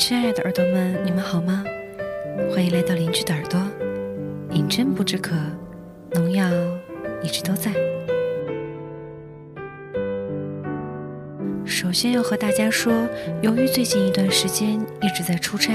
[0.00, 1.62] 亲爱的耳朵们，你们好吗？
[2.50, 3.60] 欢迎来到邻居的耳朵。
[4.50, 5.36] 饮鸩不知渴，
[6.12, 6.48] 农药
[7.22, 7.70] 一直都在。
[11.66, 13.06] 首先要和大家说，
[13.42, 15.74] 由于最近一段时间一直在出差，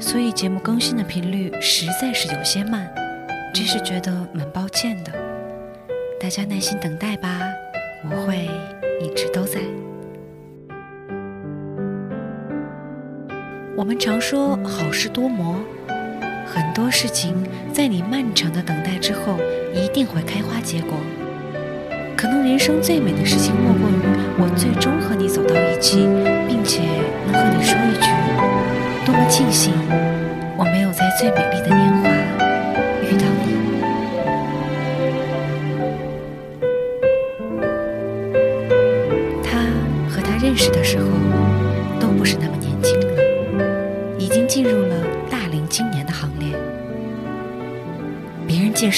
[0.00, 2.92] 所以节目更新的频率实在是有些慢，
[3.54, 5.12] 真是觉得蛮抱歉的。
[6.18, 7.38] 大家耐心等待吧，
[8.10, 8.50] 我会
[9.00, 9.60] 一直都在。
[13.82, 15.56] 我们常说好事多磨，
[16.46, 17.34] 很多事情
[17.72, 19.36] 在你漫长的等待之后，
[19.74, 20.92] 一定会开花结果。
[22.16, 23.94] 可能人生最美的事情，莫过于
[24.38, 26.06] 我最终和你走到一起，
[26.46, 26.82] 并且
[27.26, 28.06] 能和你说一句：
[29.04, 29.72] 多么庆幸，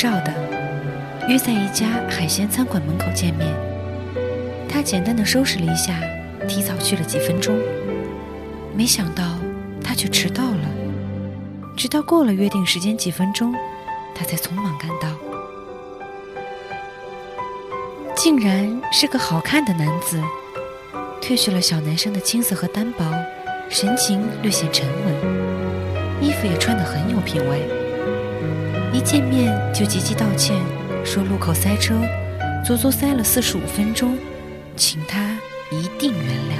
[0.04, 0.34] 绍的，
[1.30, 3.48] 约在一家海鲜餐馆门口见面。
[4.68, 5.98] 他简单的收拾了一下，
[6.46, 7.58] 提早去了几分钟。
[8.76, 9.38] 没想到
[9.82, 10.68] 他却迟到了，
[11.74, 13.54] 直到过了约定时间几分钟，
[14.14, 15.08] 他才匆忙赶到。
[18.14, 20.20] 竟然是个好看的男子，
[21.22, 23.02] 褪去了小男生的青涩和单薄，
[23.70, 27.83] 神情略显沉稳，衣服也穿得很有品味。
[28.94, 30.56] 一见面就急急道歉，
[31.04, 32.00] 说路口塞车，
[32.64, 34.16] 足足塞了四十五分钟，
[34.76, 35.36] 请他
[35.72, 36.54] 一定原谅。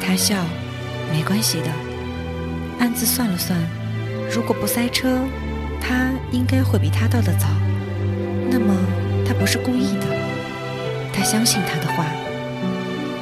[0.00, 0.36] 他笑，
[1.12, 1.66] 没关系的。
[2.78, 3.58] 暗自算了算，
[4.32, 5.18] 如果不塞车，
[5.80, 7.48] 他应该会比他到的早。
[8.50, 8.74] 那么
[9.26, 10.06] 他不是故意的，
[11.12, 12.04] 他相信他的话。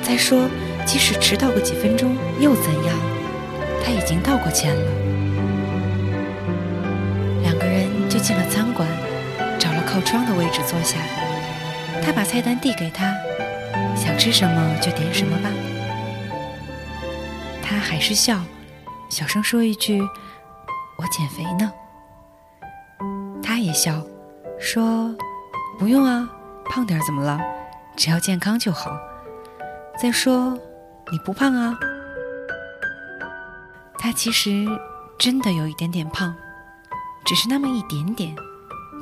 [0.02, 0.48] 再说，
[0.86, 2.98] 即使迟到个几分钟又怎样？
[3.84, 4.82] 他已经道过歉了。
[7.42, 8.88] 两个人就进了餐馆，
[9.58, 10.96] 找了靠窗的位置坐下。
[12.02, 13.14] 他把菜单递给他，
[13.94, 15.50] 想吃什么就点什么吧。
[17.62, 18.40] 他还是笑，
[19.10, 20.00] 小声说一句
[20.96, 21.70] ：“我减肥呢。”
[23.42, 24.02] 他也笑，
[24.60, 25.14] 说
[25.78, 26.28] ：“不用啊，
[26.66, 27.40] 胖点怎么了？
[27.96, 28.90] 只要健康就好。
[30.00, 30.58] 再说，
[31.10, 31.78] 你不胖啊。”
[33.98, 34.66] 他其实
[35.18, 36.34] 真的有一点点胖，
[37.24, 38.34] 只是那么一点点，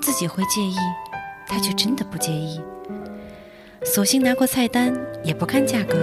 [0.01, 0.77] 自己会介意，
[1.47, 2.61] 他却真的不介意。
[3.85, 5.97] 索性拿过菜单，也不看价格，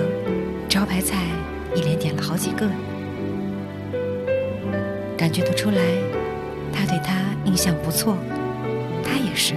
[0.67, 1.17] 招牌菜。
[1.75, 2.69] 一连点了好几个，
[5.17, 5.81] 感觉得出来，
[6.71, 7.15] 他对他
[7.45, 8.15] 印象不错，
[9.35, 9.53] 是，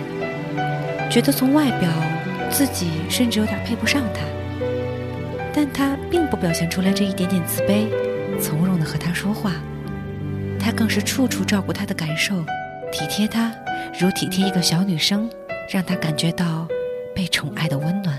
[1.10, 1.90] 觉得从外表
[2.50, 4.20] 自己甚至有点配不上他，
[5.52, 7.86] 但他并不表现出来这一点点自卑，
[8.40, 9.52] 从容的和他说话，
[10.58, 12.44] 他更是处处照顾他的感受，
[12.90, 13.54] 体贴他，
[13.98, 15.28] 如体贴一个小女生，
[15.70, 16.66] 让他感觉到
[17.14, 18.18] 被宠爱的温暖。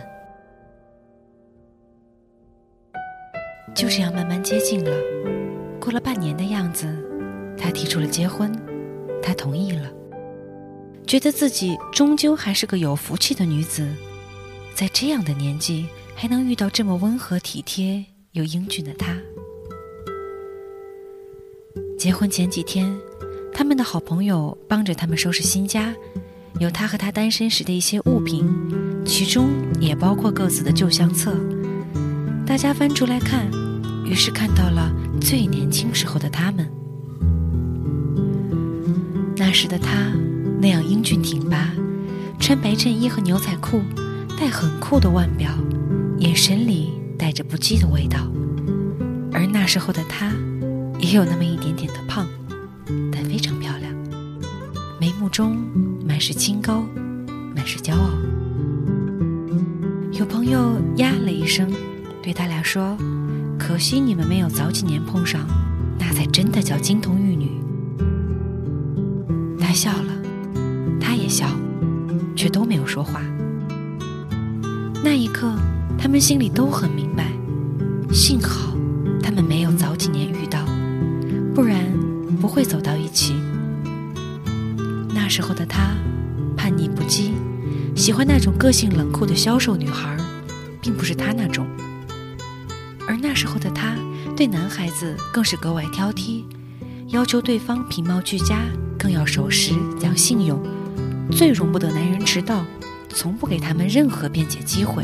[3.76, 4.92] 就这样慢慢接近了，
[5.80, 6.88] 过了半年的样子，
[7.58, 8.52] 他提出了结婚，
[9.22, 9.88] 他同意了，
[11.08, 13.88] 觉得自己终究还是个有福气的女子，
[14.76, 18.04] 在这样的年纪还能遇到这么温和体贴
[18.34, 19.16] 又英俊的他。
[21.98, 22.94] 结婚前几天，
[23.54, 25.96] 他们的好朋友帮着他们收拾新家，
[26.60, 28.46] 有他和他单身时的一些物品，
[29.06, 29.48] 其中
[29.80, 31.34] 也包括各自的旧相册，
[32.46, 33.50] 大家翻出来看。
[34.06, 36.70] 于是看到了最年轻时候的他们，
[39.38, 40.12] 那时的他
[40.60, 41.72] 那样英俊挺拔，
[42.40, 43.82] 穿白衬衣和牛仔裤，
[44.40, 45.52] 戴很酷的腕表，
[46.20, 48.28] 眼神里带着不羁的味道。
[49.32, 50.32] 而那时候的他，
[51.00, 52.28] 也有那么一点点的胖，
[53.12, 53.94] 但非常漂亮，
[55.00, 55.58] 眉目中
[56.08, 56.84] 满是清高，
[57.56, 58.10] 满是骄傲。
[60.12, 61.72] 有朋友呀了一声，
[62.24, 62.98] 对他俩说。
[63.60, 65.42] 可惜你们没有早几年碰上，
[66.00, 67.52] 那才真的叫金童玉女。
[69.60, 70.17] 他笑了，
[71.28, 71.48] 笑，
[72.36, 73.22] 却都没有说话。
[75.04, 75.54] 那一刻，
[75.98, 77.32] 他们心里都很明白，
[78.14, 78.76] 幸好
[79.22, 80.66] 他们没有早几年遇到，
[81.54, 81.78] 不然
[82.42, 83.34] 不会走到一起。
[85.14, 85.96] 那时候的他，
[86.56, 87.32] 叛逆不羁，
[87.96, 90.16] 喜欢那种个性冷酷的消瘦女孩，
[90.82, 91.68] 并不是他那种。
[93.08, 93.96] 而那时候的他，
[94.36, 96.44] 对男孩子更是格外挑剔，
[97.08, 98.60] 要求对方品貌俱佳，
[98.98, 100.62] 更要守时讲信用，
[101.32, 102.66] 最容不得男人迟到，
[103.10, 105.04] 从不给他们任何辩解机会。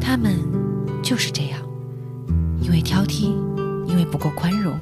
[0.00, 0.38] 他们
[1.02, 1.60] 就是这样，
[2.60, 3.34] 因为挑剔，
[3.86, 4.78] 因为不够宽容，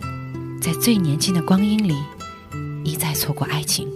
[0.60, 1.94] 在最年轻的光阴里，
[2.84, 3.88] 一再错过爱情。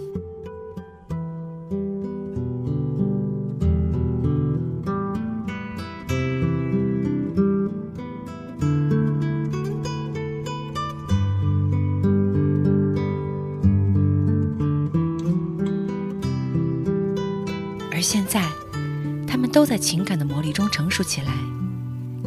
[19.79, 21.33] 情感的磨砺中成熟起来，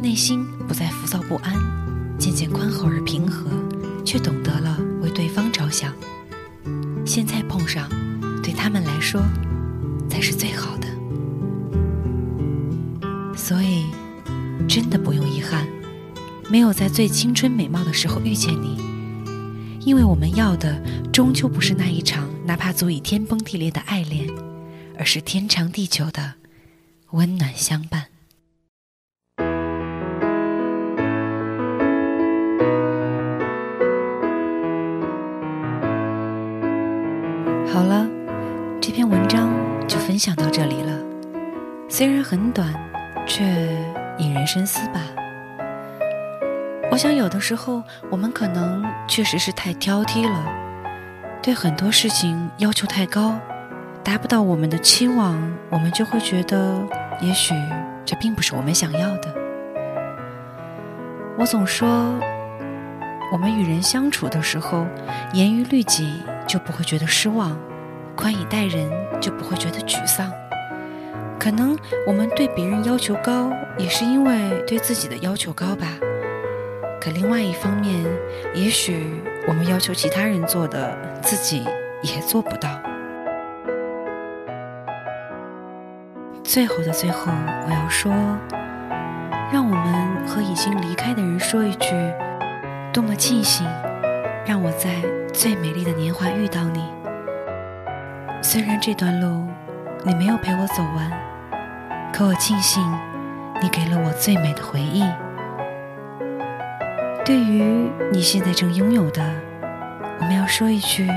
[0.01, 1.53] 内心不再浮躁不安，
[2.17, 3.49] 渐渐宽厚而平和，
[4.03, 5.93] 却懂得了为对方着想。
[7.05, 7.87] 现在碰上，
[8.41, 9.21] 对他们来说，
[10.09, 10.87] 才是最好的。
[13.35, 13.85] 所以，
[14.67, 15.67] 真的不用遗憾，
[16.49, 18.77] 没有在最青春美貌的时候遇见你，
[19.85, 24.27] 因为我们要的，终究不是那一场哪怕足以天崩地裂的爱恋。
[24.95, 26.35] 而是天长地久的
[27.13, 28.05] 温暖相伴。
[37.71, 38.07] 好了，
[38.81, 39.53] 这篇文章
[39.87, 40.99] 就分享到这里了。
[41.87, 42.73] 虽然很短，
[43.27, 43.43] 却
[44.17, 45.01] 引人深思吧。
[46.89, 50.43] 我想，有的时候我们可能确实是太挑剔了，
[51.43, 53.39] 对很多事情要求太高。
[54.03, 55.39] 达不到我们的期望，
[55.69, 56.77] 我们就会觉得，
[57.23, 57.55] 也许
[58.03, 59.33] 这并不是我们想要的。
[61.37, 61.87] 我总说，
[63.31, 64.85] 我们与人相处的时候，
[65.31, 67.57] 严于律己就不会觉得失望，
[68.15, 68.91] 宽以待人
[69.21, 70.29] 就不会觉得沮丧。
[71.39, 75.87] 可能我们对别人要求高，也是因为对自己的要求高吧。
[76.99, 78.03] 可另外一方面，
[78.53, 81.65] 也许我们要求其他人做的，自己
[82.01, 82.81] 也做不到。
[86.53, 87.31] 最后的最后，
[87.65, 88.13] 我要说，
[89.51, 91.89] 让我们和已经离开的人说一句：
[92.93, 93.65] 多么庆幸，
[94.45, 95.01] 让我在
[95.33, 96.85] 最美丽的年华遇到你。
[98.43, 99.47] 虽然这段路
[100.03, 101.11] 你没有陪我走完，
[102.13, 102.83] 可我庆幸
[103.59, 105.03] 你给了我最美的回忆。
[107.25, 109.23] 对于你现在正拥有的，
[110.19, 111.09] 我们要说一句：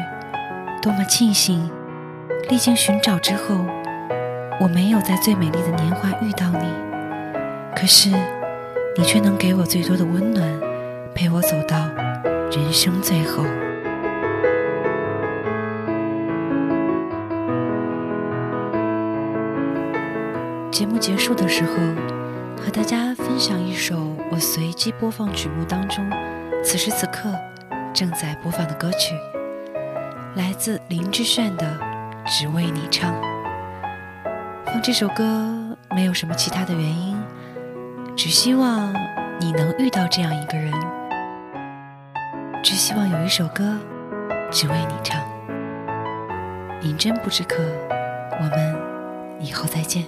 [0.81, 1.71] 多么庆幸，
[2.49, 3.67] 历经寻找之后。
[4.59, 6.67] 我没有在最美丽的年华遇到你，
[7.75, 8.09] 可是
[8.97, 10.43] 你却能给我最多的温暖，
[11.15, 11.77] 陪我走到
[12.51, 13.45] 人生最后。
[20.71, 21.77] 节目结束的时候，
[22.57, 26.11] 和大家分享一首我随机播放曲目当中
[26.65, 27.31] 此时此刻
[27.93, 29.15] 正在播放的歌曲，
[30.35, 31.65] 来自林志炫的
[32.27, 33.15] 《只为你唱》。
[34.67, 35.25] 放这首歌
[35.91, 37.17] 没有什么其他的原因，
[38.17, 38.93] 只希望
[39.41, 40.73] 你能遇到这样一个人，
[42.63, 43.79] 只希望有一首歌
[44.51, 45.21] 只为你唱。
[46.83, 47.63] 饮真不知渴，
[48.39, 48.77] 我们
[49.41, 50.05] 以后再见。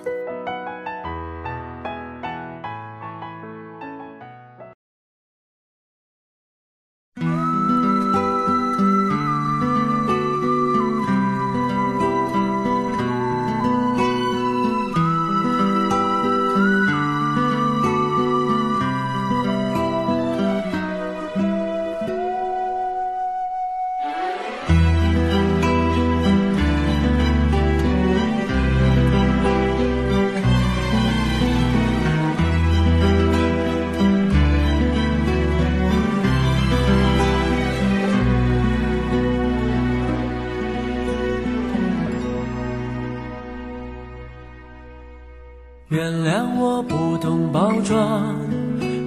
[46.61, 48.35] 我不懂包装，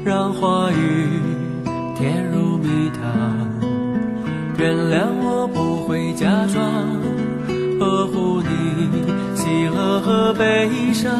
[0.06, 1.10] 让话语
[1.98, 3.02] 甜如蜜糖。
[4.58, 6.64] 原谅我不会假装
[7.78, 8.48] 呵护你
[9.36, 11.12] 喜乐和悲伤，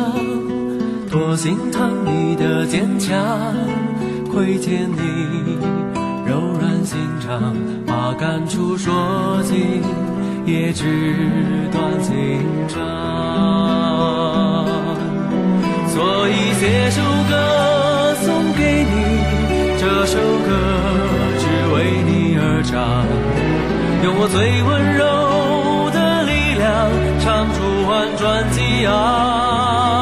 [1.12, 3.20] 多心疼你的坚强，
[4.32, 5.58] 亏欠你
[6.26, 7.54] 柔软心肠，
[7.86, 9.82] 把感触说尽
[10.46, 11.14] 也只
[11.74, 13.81] 断情长。
[16.32, 18.96] 以写首歌送给你，
[19.78, 20.50] 这首歌
[21.38, 21.76] 只为
[22.08, 23.06] 你而唱，
[24.04, 25.02] 用我最温柔
[25.92, 26.68] 的力量，
[27.20, 27.58] 唱出
[27.88, 30.01] 婉转激昂。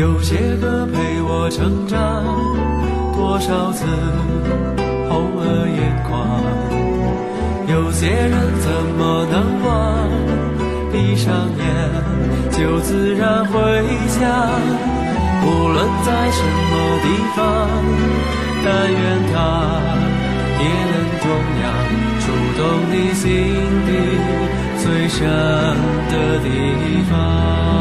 [0.00, 2.24] 有些歌陪我成长，
[3.14, 3.84] 多少次
[5.10, 6.40] 红了眼眶。
[7.68, 8.32] 有些人
[8.64, 10.08] 怎么能忘？
[10.90, 11.60] 闭上眼
[12.50, 13.52] 就自然回
[14.08, 14.24] 想。
[15.44, 16.40] 无论在什
[16.70, 16.72] 么
[17.04, 17.68] 地方，
[18.64, 19.36] 但愿它
[20.62, 21.28] 也能同
[21.60, 21.68] 样
[22.20, 22.24] 触
[22.56, 22.58] 动
[22.90, 23.28] 你心
[23.84, 23.88] 底
[24.78, 25.28] 最深
[26.08, 26.48] 的地
[27.10, 27.79] 方。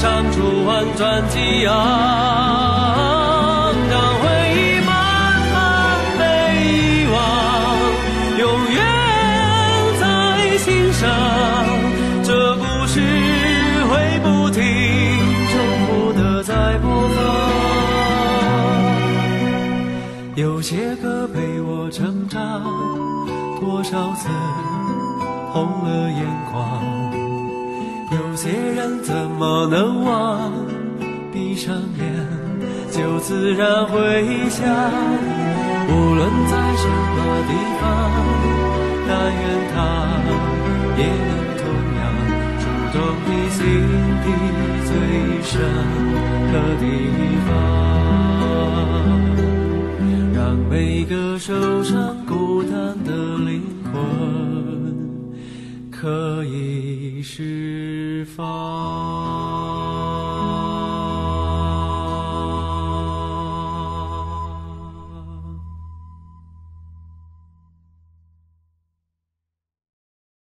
[0.00, 1.74] 唱出婉转激昂
[3.90, 4.24] 让回
[4.56, 4.90] 忆慢
[5.52, 5.58] 慢
[6.18, 6.24] 被
[6.64, 7.14] 遗忘
[8.38, 8.42] 永
[8.72, 8.80] 远
[10.00, 10.02] 在
[10.56, 11.02] 心上
[12.24, 12.96] 这故事
[13.90, 14.58] 会不停
[15.50, 15.52] 重
[15.84, 17.18] 复的在播放
[20.34, 22.40] 有些歌陪我成长
[23.60, 24.30] 多少次
[25.52, 27.09] 红了眼眶。
[28.12, 30.52] 有些人怎么能忘？
[31.32, 32.04] 闭上眼
[32.90, 33.96] 就自然回
[34.48, 34.66] 想。
[35.88, 37.82] 无论在什么地方，
[39.06, 39.76] 但愿他
[40.98, 41.62] 也能同
[41.98, 42.00] 样
[42.60, 42.62] 触
[42.92, 43.58] 动你心
[44.24, 44.26] 底
[44.86, 44.90] 最
[45.42, 45.50] 深
[46.52, 46.82] 的地
[47.46, 47.48] 方。
[50.34, 50.38] 让
[50.68, 51.48] 每个受
[51.84, 51.94] 伤
[52.26, 52.72] 孤单
[53.04, 53.92] 的灵魂
[55.90, 57.69] 可以释
[58.40, 59.19] 放。